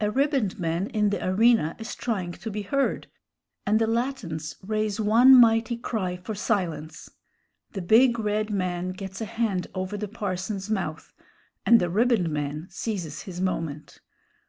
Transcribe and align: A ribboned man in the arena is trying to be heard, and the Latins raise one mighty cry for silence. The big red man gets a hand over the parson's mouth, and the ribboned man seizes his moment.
A 0.00 0.10
ribboned 0.10 0.58
man 0.58 0.88
in 0.88 1.10
the 1.10 1.24
arena 1.24 1.76
is 1.78 1.94
trying 1.94 2.32
to 2.32 2.50
be 2.50 2.62
heard, 2.62 3.06
and 3.64 3.78
the 3.78 3.86
Latins 3.86 4.56
raise 4.66 4.98
one 4.98 5.36
mighty 5.36 5.76
cry 5.76 6.16
for 6.16 6.34
silence. 6.34 7.08
The 7.70 7.82
big 7.82 8.18
red 8.18 8.50
man 8.50 8.90
gets 8.90 9.20
a 9.20 9.24
hand 9.24 9.68
over 9.72 9.96
the 9.96 10.08
parson's 10.08 10.68
mouth, 10.68 11.12
and 11.64 11.78
the 11.78 11.88
ribboned 11.90 12.28
man 12.30 12.66
seizes 12.70 13.22
his 13.22 13.40
moment. 13.40 14.00